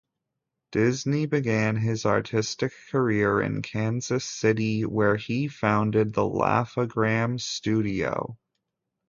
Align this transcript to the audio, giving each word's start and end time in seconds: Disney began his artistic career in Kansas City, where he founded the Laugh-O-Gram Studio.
Disney 0.71 1.27
began 1.27 1.75
his 1.75 2.07
artistic 2.07 2.73
career 2.89 3.39
in 3.39 3.61
Kansas 3.61 4.25
City, 4.25 4.83
where 4.83 5.15
he 5.15 5.47
founded 5.47 6.13
the 6.15 6.25
Laugh-O-Gram 6.25 7.37
Studio. 7.37 8.35